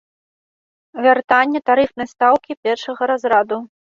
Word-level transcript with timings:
Вяртанне 1.07 1.59
тарыфнай 1.69 2.09
стаўкі 2.13 2.51
першага 2.69 3.01
разраду. 3.15 3.57